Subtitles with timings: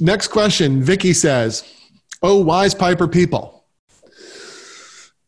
[0.00, 0.82] next question.
[0.82, 1.64] Vicky says,
[2.22, 3.64] "Oh, wise piper people,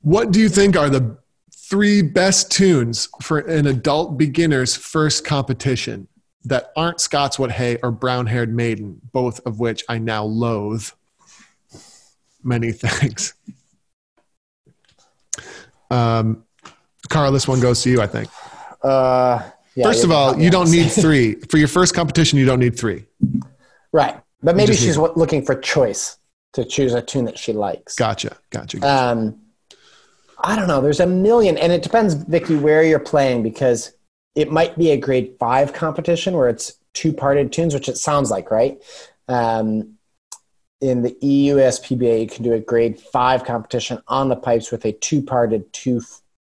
[0.01, 1.17] what do you think are the
[1.55, 6.09] three best tunes for an adult beginner's first competition
[6.45, 10.89] that aren't Scots Wha Hae or Brown Haired Maiden, both of which I now loathe?"
[12.45, 13.35] Many thanks.
[15.91, 16.45] Um,
[17.09, 18.29] Carl, this one goes to you, I think.
[18.83, 19.43] Uh,
[19.75, 21.35] yeah, First of all, you don't need three.
[21.35, 23.05] For your first competition, you don't need three.
[23.93, 26.19] right, but maybe she's looking for choice
[26.55, 27.95] to choose a tune that she likes.
[27.97, 28.37] Gotcha.
[28.51, 28.79] Gotcha.
[28.79, 29.11] gotcha.
[29.11, 29.41] Um,
[30.39, 30.81] I don't know.
[30.81, 33.93] There's a million, and it depends, Vicky, where you're playing because
[34.35, 38.31] it might be a grade five competition where it's two parted tunes, which it sounds
[38.31, 38.83] like, right?
[39.29, 39.99] Um,
[40.81, 44.93] in the EUSPBA, you can do a grade five competition on the pipes with a
[44.93, 46.03] two parted two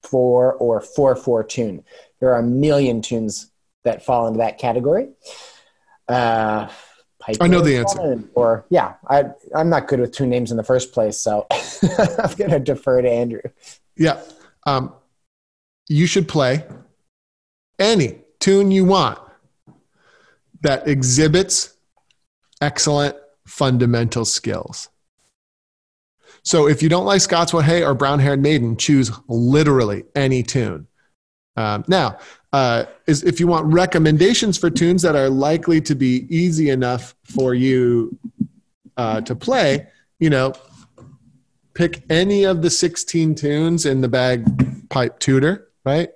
[0.04, 1.84] four or four four tune.
[2.20, 3.52] There are a million tunes
[3.84, 5.10] that fall into that category.
[6.10, 6.68] Uh,
[7.28, 8.24] pipe I know the answer.
[8.34, 12.36] Or yeah, I I'm not good with two names in the first place, so I'm
[12.36, 13.42] gonna defer to Andrew.
[13.96, 14.22] yeah.
[14.66, 14.94] Um,
[15.88, 16.66] you should play
[17.80, 19.20] any tune you want
[20.62, 21.76] that exhibits
[22.62, 24.90] excellent fundamental skills.
[26.44, 30.44] So if you don't like Scots Wha Hae or Brown Haired Maiden, choose literally any
[30.44, 30.88] tune.
[31.58, 32.20] Um, now,
[32.54, 37.16] uh, is if you want recommendations for tunes that are likely to be easy enough
[37.24, 38.18] for you
[38.96, 39.88] uh, to play,
[40.20, 40.54] you know,
[41.74, 46.10] pick any of the 16 tunes in the bagpipe tutor, right?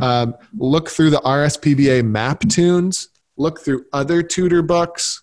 [0.00, 5.22] Um, look through the RSPBA map tunes, look through other tutor books,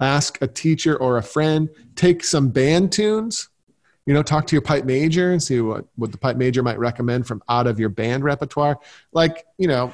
[0.00, 3.48] ask a teacher or a friend, take some band tunes,
[4.06, 6.78] you know, talk to your pipe major and see what, what the pipe major might
[6.78, 8.78] recommend from out of your band repertoire.
[9.12, 9.92] Like, you know,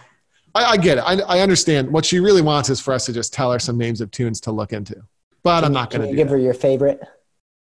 [0.54, 1.02] I, I get it.
[1.02, 1.90] I, I understand.
[1.90, 4.40] What she really wants is for us to just tell her some names of tunes
[4.42, 4.96] to look into.
[5.42, 7.00] But I'm not going to give her your favorite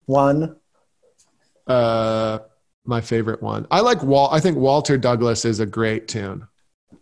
[0.04, 0.56] one?
[1.66, 2.38] Uh,
[2.84, 3.66] my favorite one.
[3.70, 4.28] I like Wal.
[4.30, 6.46] I think Walter Douglas is a great tune.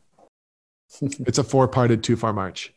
[1.03, 2.73] it's a four-parted two-four march.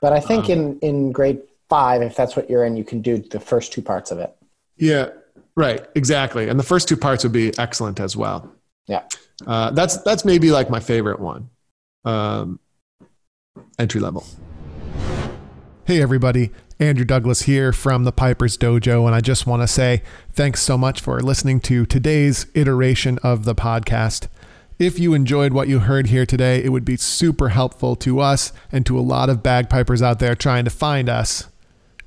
[0.00, 3.02] But I think Um, in in grade five, if that's what you're in, you can
[3.02, 4.34] do the first two parts of it.
[4.76, 5.10] Yeah,
[5.56, 6.48] right, exactly.
[6.48, 8.52] And the first two parts would be excellent as well.
[8.86, 9.04] Yeah.
[9.46, 11.50] Uh, that's that's maybe like my favorite one,
[12.04, 12.58] um,
[13.78, 14.24] entry level.
[15.84, 16.50] Hey everybody,
[16.80, 20.76] Andrew Douglas here from the Piper's Dojo, and I just want to say thanks so
[20.76, 24.28] much for listening to today's iteration of the podcast.
[24.78, 28.52] If you enjoyed what you heard here today, it would be super helpful to us
[28.70, 31.48] and to a lot of bagpipers out there trying to find us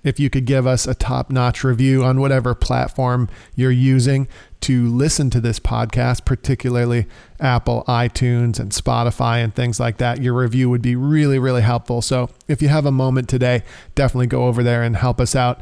[0.04, 4.28] if you could give us a top notch review on whatever platform you're using
[4.62, 7.08] to listen to this podcast, particularly
[7.40, 10.22] Apple, iTunes, and Spotify, and things like that.
[10.22, 12.02] Your review would be really, really helpful.
[12.02, 13.64] So if you have a moment today,
[13.96, 15.62] definitely go over there and help us out.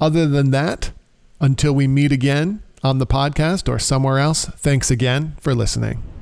[0.00, 0.90] Other than that,
[1.40, 6.13] until we meet again on the podcast or somewhere else, thanks again for listening.